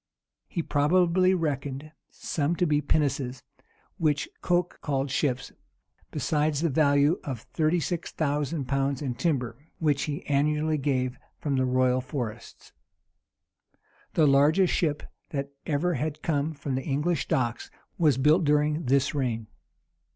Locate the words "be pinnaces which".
2.65-4.27